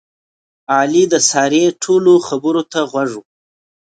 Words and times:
علي 0.75 1.03
د 1.13 1.15
سارې 1.29 1.63
ټولو 1.83 2.13
خبرو 2.27 2.61
ته 2.71 2.79
غوږ 2.91 3.11
و. 3.17 3.23